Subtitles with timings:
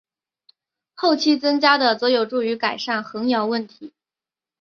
[0.95, 3.93] 后期增加的则有助于改善横摇问题。